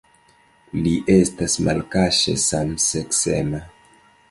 [0.85, 3.65] Li estas malkaŝe samseksema.